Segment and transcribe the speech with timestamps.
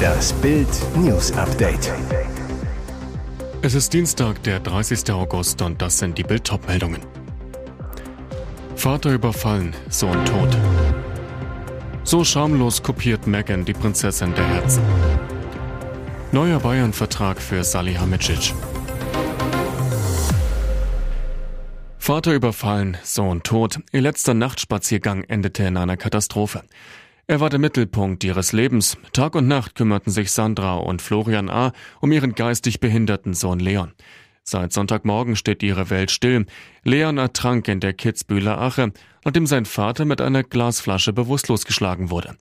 [0.00, 1.92] Das Bild News Update.
[3.62, 5.10] Es ist Dienstag, der 30.
[5.12, 7.00] August und das sind die Bild meldungen
[8.76, 10.56] Vater überfallen, Sohn tot.
[12.02, 14.82] So schamlos kopiert Megan die Prinzessin der Herzen.
[16.32, 18.54] Neuer Bayern-Vertrag für Salihamidzic.
[21.98, 23.78] Vater überfallen, Sohn tot.
[23.92, 26.62] Ihr letzter Nachtspaziergang endete in einer Katastrophe.
[27.30, 28.98] Er war der Mittelpunkt ihres Lebens.
[29.12, 31.72] Tag und Nacht kümmerten sich Sandra und Florian A.
[32.00, 33.92] um ihren geistig behinderten Sohn Leon.
[34.42, 36.46] Seit Sonntagmorgen steht ihre Welt still.
[36.82, 38.92] Leon ertrank in der Kitzbühler Ache,
[39.24, 42.34] nachdem sein Vater mit einer Glasflasche bewusstlos geschlagen wurde.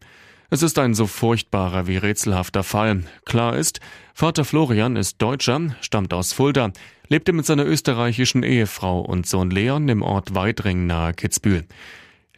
[0.50, 3.04] Es ist ein so furchtbarer wie rätselhafter Fall.
[3.26, 3.82] Klar ist,
[4.16, 6.72] Vater Florian ist Deutscher, stammt aus Fulda,
[7.10, 11.68] lebte mit seiner österreichischen Ehefrau und Sohn Leon im Ort Weidring nahe Kitzbühel.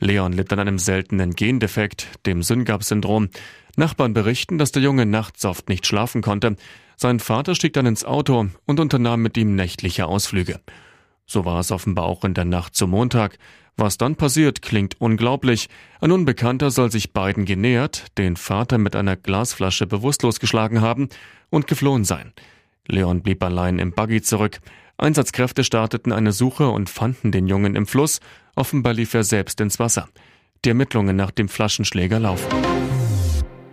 [0.01, 3.29] Leon litt an einem seltenen Gendefekt, dem Syngap-Syndrom.
[3.77, 6.55] Nachbarn berichten, dass der Junge nachts oft nicht schlafen konnte.
[6.97, 10.59] Sein Vater stieg dann ins Auto und unternahm mit ihm nächtliche Ausflüge.
[11.27, 13.37] So war es offenbar auch in der Nacht zum Montag.
[13.77, 15.69] Was dann passiert, klingt unglaublich.
[16.01, 21.09] Ein Unbekannter soll sich beiden genähert, den Vater mit einer Glasflasche bewusstlos geschlagen haben
[21.49, 22.33] und geflohen sein.
[22.87, 24.59] Leon blieb allein im Buggy zurück.
[24.97, 28.19] Einsatzkräfte starteten eine Suche und fanden den Jungen im Fluss.
[28.55, 30.09] Offenbar lief er selbst ins Wasser.
[30.63, 32.49] Die Ermittlungen nach dem Flaschenschläger laufen.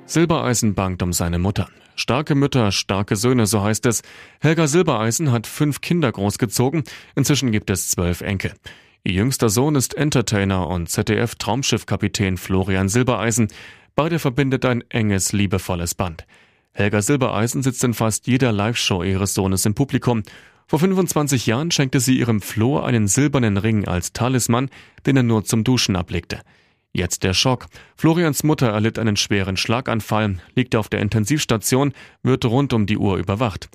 [0.07, 1.69] Silbereisen bangt um seine Mutter.
[1.95, 4.03] Starke Mütter, starke Söhne, so heißt es.
[4.41, 6.85] Helga Silbereisen hat fünf Kinder großgezogen.
[7.15, 8.55] Inzwischen gibt es zwölf Enkel.
[9.05, 13.49] Ihr jüngster Sohn ist Entertainer und ZDF-Traumschiffkapitän Florian Silbereisen.
[13.95, 16.25] Beide verbindet ein enges, liebevolles Band.
[16.73, 20.23] Helga Silbereisen sitzt in fast jeder Live-Show ihres Sohnes im Publikum.
[20.67, 24.71] Vor 25 Jahren schenkte sie ihrem Flo einen silbernen Ring als Talisman,
[25.07, 26.41] den er nur zum Duschen ablegte.
[26.93, 27.67] Jetzt der Schock.
[27.97, 33.17] Florians Mutter erlitt einen schweren Schlaganfall, liegt auf der Intensivstation, wird rund um die Uhr
[33.19, 33.69] überwacht.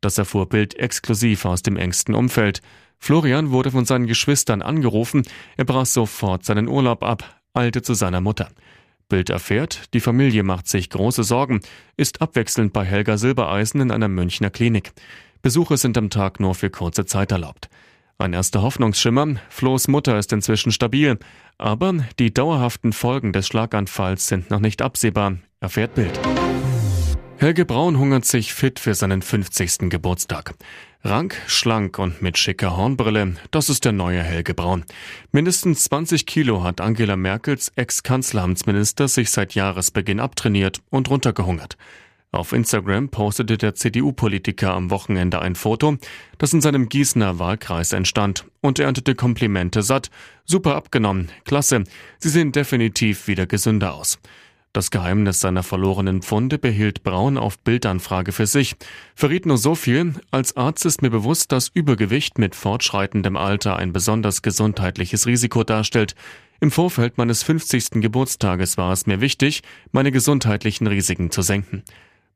[0.00, 2.60] Das erfuhr Bild exklusiv aus dem engsten Umfeld.
[2.98, 5.22] Florian wurde von seinen Geschwistern angerufen,
[5.56, 8.48] er brach sofort seinen Urlaub ab, eilte zu seiner Mutter.
[9.08, 11.60] Bild erfährt, die Familie macht sich große Sorgen,
[11.96, 14.92] ist abwechselnd bei Helga Silbereisen in einer Münchner Klinik.
[15.42, 17.68] Besuche sind am Tag nur für kurze Zeit erlaubt.
[18.18, 21.18] Ein erster Hoffnungsschimmer, Flo's Mutter ist inzwischen stabil,
[21.58, 26.18] aber die dauerhaften Folgen des Schlaganfalls sind noch nicht absehbar, erfährt Bild.
[27.38, 29.90] Helge Braun hungert sich fit für seinen 50.
[29.90, 30.54] Geburtstag.
[31.08, 34.84] Rank, schlank und mit schicker Hornbrille, das ist der neue Helge Braun.
[35.30, 41.76] Mindestens 20 Kilo hat Angela Merkels Ex-Kanzleramtsminister sich seit Jahresbeginn abtrainiert und runtergehungert.
[42.32, 45.96] Auf Instagram postete der CDU-Politiker am Wochenende ein Foto,
[46.38, 50.10] das in seinem Gießener Wahlkreis entstand und erntete Komplimente satt.
[50.44, 51.84] Super abgenommen, klasse,
[52.18, 54.18] Sie sehen definitiv wieder gesünder aus.
[54.76, 58.76] Das Geheimnis seiner verlorenen Pfunde behielt Braun auf Bildanfrage für sich.
[59.14, 63.94] Verriet nur so viel, als Arzt ist mir bewusst, dass Übergewicht mit fortschreitendem Alter ein
[63.94, 66.14] besonders gesundheitliches Risiko darstellt.
[66.60, 68.02] Im Vorfeld meines 50.
[68.02, 71.82] Geburtstages war es mir wichtig, meine gesundheitlichen Risiken zu senken.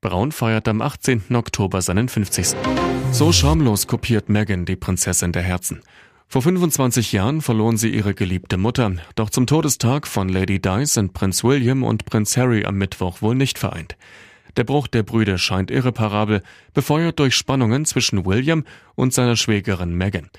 [0.00, 1.36] Braun feiert am 18.
[1.36, 2.56] Oktober seinen 50.
[3.12, 5.82] So schamlos kopiert Meghan die Prinzessin der Herzen.
[6.32, 11.12] Vor 25 Jahren verloren sie ihre geliebte Mutter, doch zum Todestag von Lady Di sind
[11.12, 13.96] Prinz William und Prinz Harry am Mittwoch wohl nicht vereint.
[14.56, 16.42] Der Bruch der Brüder scheint irreparabel,
[16.72, 18.62] befeuert durch Spannungen zwischen William
[18.94, 20.30] und seiner Schwägerin Meghan.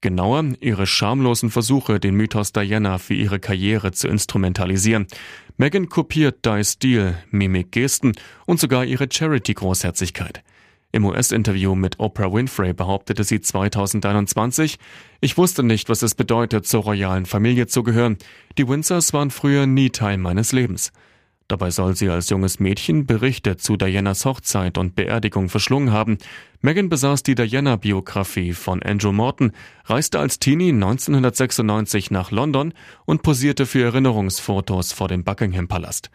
[0.00, 5.06] Genauer ihre schamlosen Versuche, den Mythos Diana für ihre Karriere zu instrumentalisieren.
[5.58, 8.14] Meghan kopiert Di's Stil, Mimik, Gesten
[8.46, 10.42] und sogar ihre Charity-Großherzigkeit.
[10.92, 14.78] Im US-Interview mit Oprah Winfrey behauptete sie 2021,
[15.20, 18.16] ich wusste nicht, was es bedeutet, zur royalen Familie zu gehören.
[18.56, 20.92] Die Windsors waren früher nie Teil meines Lebens.
[21.48, 26.18] Dabei soll sie als junges Mädchen Berichte zu Dianas Hochzeit und Beerdigung verschlungen haben.
[26.60, 29.52] Meghan besaß die Diana-Biografie von Andrew Morton,
[29.84, 32.74] reiste als Teenie 1996 nach London
[33.04, 36.10] und posierte für Erinnerungsfotos vor dem Buckingham-Palast.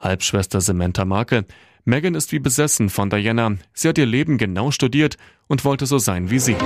[0.00, 1.46] Halbschwester Samantha Markle.
[1.86, 3.56] Meghan ist wie besessen von Diana.
[3.74, 6.56] Sie hat ihr Leben genau studiert und wollte so sein wie sie.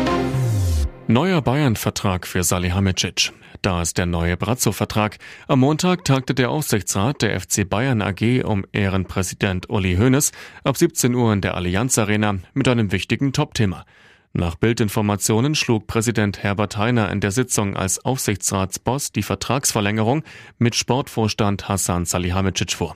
[1.08, 3.32] Neuer Bayern-Vertrag für Salihamidzic.
[3.60, 5.18] Da ist der neue Brazzo-Vertrag.
[5.48, 10.30] Am Montag tagte der Aufsichtsrat der FC Bayern AG um Ehrenpräsident Uli Hoeneß
[10.62, 13.84] ab 17 Uhr in der Allianz Arena mit einem wichtigen Topthema.
[14.32, 20.22] Nach Bildinformationen schlug Präsident Herbert Heiner in der Sitzung als Aufsichtsratsboss die Vertragsverlängerung
[20.58, 22.94] mit Sportvorstand Hassan Salihamidzic vor.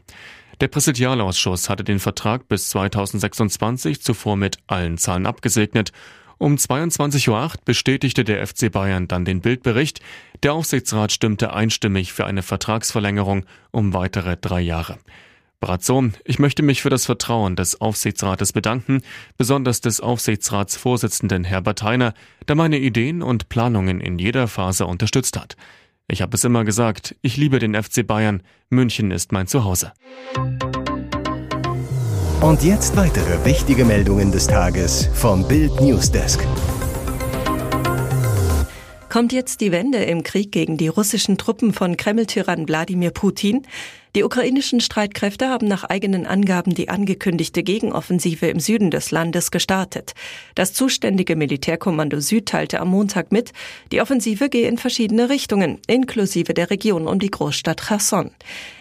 [0.60, 5.92] Der Präsidialausschuss hatte den Vertrag bis 2026 zuvor mit allen Zahlen abgesegnet
[6.42, 10.00] um 22.08 Uhr bestätigte der FC Bayern dann den Bildbericht.
[10.42, 14.98] Der Aufsichtsrat stimmte einstimmig für eine Vertragsverlängerung um weitere drei Jahre.
[15.60, 19.02] Brazzo, ich möchte mich für das Vertrauen des Aufsichtsrates bedanken,
[19.38, 22.12] besonders des Aufsichtsratsvorsitzenden Herbert Heiner,
[22.48, 25.56] der meine Ideen und Planungen in jeder Phase unterstützt hat.
[26.12, 29.92] Ich habe es immer gesagt, ich liebe den FC Bayern, München ist mein Zuhause.
[32.42, 36.46] Und jetzt weitere wichtige Meldungen des Tages vom Bild Newsdesk.
[39.08, 43.62] Kommt jetzt die Wende im Krieg gegen die russischen Truppen von Kreml-Tyrann Wladimir Putin?
[44.14, 50.12] Die ukrainischen Streitkräfte haben nach eigenen Angaben die angekündigte Gegenoffensive im Süden des Landes gestartet.
[50.54, 53.52] Das zuständige Militärkommando Süd teilte am Montag mit,
[53.90, 58.32] die Offensive gehe in verschiedene Richtungen, inklusive der Region um die Großstadt Cherson.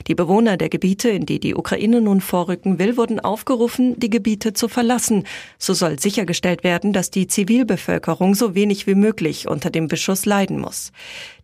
[0.08, 4.52] Die Bewohner der Gebiete, in die die Ukraine nun vorrücken will, wurden aufgerufen, die Gebiete
[4.52, 5.24] zu verlassen.
[5.58, 10.60] So soll sichergestellt werden, dass die Zivilbevölkerung so wenig wie möglich unter dem Beschuss leiden
[10.60, 10.92] muss.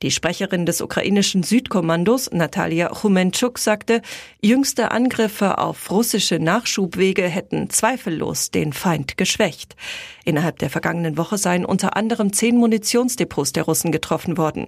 [0.01, 4.01] Die Sprecherin des ukrainischen Südkommandos, Natalia Chumenchuk, sagt, sagte,
[4.41, 9.75] jüngste Angriffe auf russische Nachschubwege hätten zweifellos den Feind geschwächt.
[10.25, 14.65] Innerhalb der vergangenen Woche seien unter anderem zehn Munitionsdepots der Russen getroffen worden.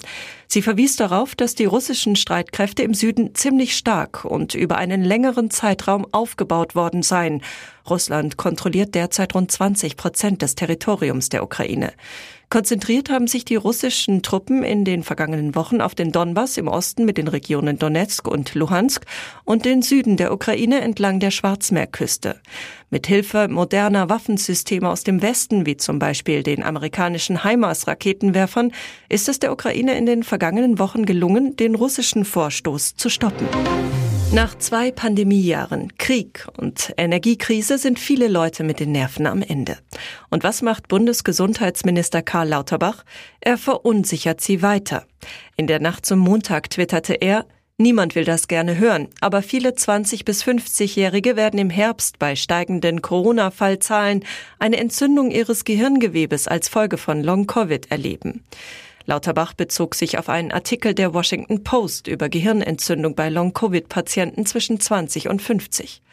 [0.47, 5.49] Sie verwies darauf, dass die russischen Streitkräfte im Süden ziemlich stark und über einen längeren
[5.49, 7.41] Zeitraum aufgebaut worden seien.
[7.89, 11.93] Russland kontrolliert derzeit rund 20 Prozent des Territoriums der Ukraine.
[12.49, 17.05] Konzentriert haben sich die russischen Truppen in den vergangenen Wochen auf den Donbass im Osten
[17.05, 19.05] mit den Regionen Donetsk und Luhansk
[19.45, 22.41] und den Süden der Ukraine entlang der Schwarzmeerküste.
[22.89, 28.71] Mit Hilfe moderner Waffensysteme aus dem Westen, wie zum Beispiel den amerikanischen HIMARS-Raketenwerfern,
[29.09, 33.47] ist es der Ukraine in den vergangenen Wochen gelungen, den russischen Vorstoß zu stoppen.
[34.31, 39.79] Nach zwei Pandemiejahren, Krieg und Energiekrise sind viele Leute mit den Nerven am Ende.
[40.29, 43.05] Und was macht Bundesgesundheitsminister Karl Lauterbach?
[43.41, 45.07] Er verunsichert sie weiter.
[45.57, 47.47] In der Nacht zum Montag twitterte er,
[47.81, 53.01] Niemand will das gerne hören, aber viele 20 bis 50-Jährige werden im Herbst bei steigenden
[53.01, 54.25] Corona-Fallzahlen
[54.59, 58.43] eine Entzündung ihres Gehirngewebes als Folge von Long-Covid erleben.
[59.09, 65.29] Lauterbach bezog sich auf einen Artikel der Washington Post über Gehirnentzündung bei Long-Covid-Patienten zwischen 20
[65.29, 66.03] und 50.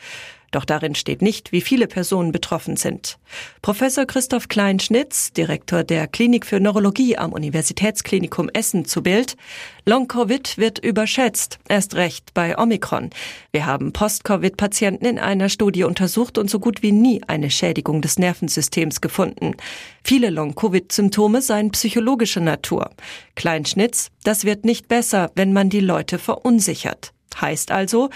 [0.56, 3.18] Doch darin steht nicht, wie viele Personen betroffen sind.
[3.60, 9.36] Professor Christoph Kleinschnitz, Direktor der Klinik für Neurologie am Universitätsklinikum Essen zu Bild,
[9.84, 13.10] Long-Covid wird überschätzt, erst recht bei Omikron.
[13.52, 18.18] Wir haben Post-Covid-Patienten in einer Studie untersucht und so gut wie nie eine Schädigung des
[18.18, 19.56] Nervensystems gefunden.
[20.04, 22.88] Viele Long-Covid-Symptome seien psychologischer Natur.
[23.34, 27.12] Kleinschnitz, das wird nicht besser, wenn man die Leute verunsichert.
[27.40, 28.10] Heißt also,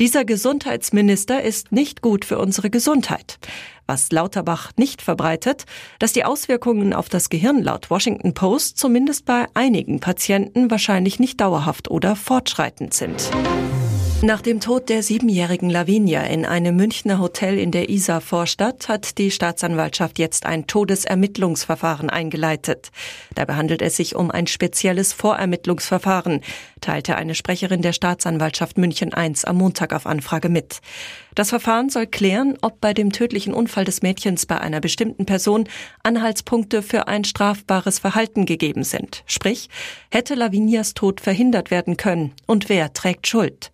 [0.00, 3.38] dieser Gesundheitsminister ist nicht gut für unsere Gesundheit.
[3.86, 5.64] Was Lauterbach nicht verbreitet,
[5.98, 11.40] dass die Auswirkungen auf das Gehirn laut Washington Post zumindest bei einigen Patienten wahrscheinlich nicht
[11.40, 13.30] dauerhaft oder fortschreitend sind.
[14.24, 19.30] Nach dem Tod der siebenjährigen Lavinia in einem Münchner Hotel in der Isar-Vorstadt hat die
[19.30, 22.90] Staatsanwaltschaft jetzt ein Todesermittlungsverfahren eingeleitet.
[23.34, 26.40] Dabei handelt es sich um ein spezielles Vorermittlungsverfahren,
[26.84, 30.80] teilte eine Sprecherin der Staatsanwaltschaft München I am Montag auf Anfrage mit.
[31.34, 35.66] Das Verfahren soll klären, ob bei dem tödlichen Unfall des Mädchens bei einer bestimmten Person
[36.02, 39.24] Anhaltspunkte für ein strafbares Verhalten gegeben sind.
[39.26, 39.70] Sprich,
[40.10, 43.72] hätte Lavinias Tod verhindert werden können und wer trägt Schuld?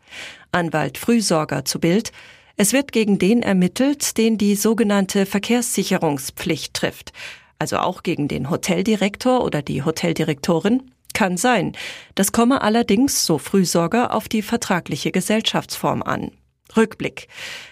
[0.52, 2.12] Anwalt Frühsorger zu Bild.
[2.56, 7.12] Es wird gegen den ermittelt, den die sogenannte Verkehrssicherungspflicht trifft.
[7.58, 10.92] Also auch gegen den Hoteldirektor oder die Hoteldirektorin.
[11.12, 11.72] Kann sein.
[12.14, 16.30] Das komme allerdings, so Frühsorger, auf die vertragliche Gesellschaftsform an.
[16.76, 17.28] Rückblick.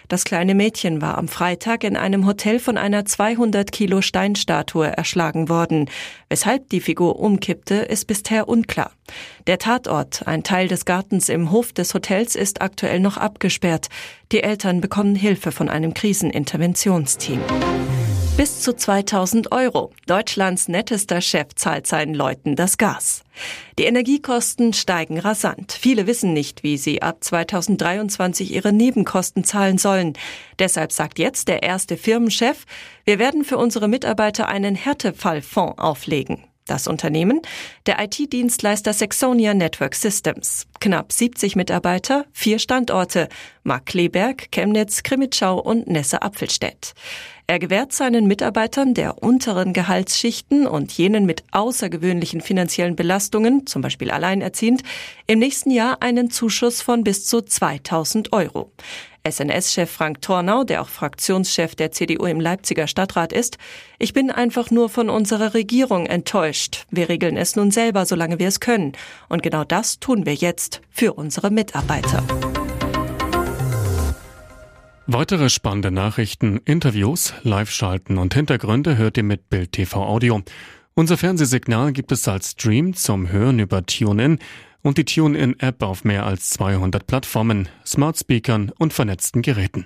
[0.07, 5.49] Das kleine Mädchen war am Freitag in einem Hotel von einer 200 Kilo Steinstatue erschlagen
[5.49, 5.89] worden.
[6.29, 8.91] Weshalb die Figur umkippte, ist bisher unklar.
[9.47, 13.87] Der Tatort, ein Teil des Gartens im Hof des Hotels, ist aktuell noch abgesperrt.
[14.31, 17.39] Die Eltern bekommen Hilfe von einem Kriseninterventionsteam.
[18.39, 19.91] Bis zu 2000 Euro.
[20.07, 23.25] Deutschlands nettester Chef zahlt seinen Leuten das Gas.
[23.77, 25.73] Die Energiekosten steigen rasant.
[25.73, 30.13] Viele wissen nicht, wie sie ab 2023 ihre Nebenkosten zahlen sollen.
[30.57, 32.63] Deshalb sagt jetzt der erste Firmenchef,
[33.03, 36.48] wir werden für unsere Mitarbeiter einen Härtefallfonds auflegen.
[36.69, 37.41] Das Unternehmen?
[37.87, 40.67] Der IT-Dienstleister Saxonia Network Systems.
[40.79, 43.27] Knapp 70 Mitarbeiter, vier Standorte.
[43.63, 46.93] Markkleeberg, Chemnitz, Krimitschau und Nesse-Apfelstedt.
[47.47, 54.11] Er gewährt seinen Mitarbeitern der unteren Gehaltsschichten und jenen mit außergewöhnlichen finanziellen Belastungen, zum Beispiel
[54.11, 54.83] alleinerziehend,
[55.25, 58.71] im nächsten Jahr einen Zuschuss von bis zu 2000 Euro.
[59.29, 63.57] SNS-Chef Frank Tornau, der auch Fraktionschef der CDU im Leipziger Stadtrat ist,
[63.97, 66.85] ich bin einfach nur von unserer Regierung enttäuscht.
[66.89, 68.93] Wir regeln es nun selber, solange wir es können.
[69.27, 72.23] Und genau das tun wir jetzt für unsere Mitarbeiter.
[75.07, 80.43] Weitere spannende Nachrichten, Interviews, Live-Schalten und Hintergründe hört ihr mit Bild TV Audio.
[80.93, 84.37] Unser Fernsehsignal gibt es als Stream zum Hören über TuneIn
[84.81, 89.77] und die TuneIn-App auf mehr als 200 Plattformen, Smart Speakern und vernetzten Geräten.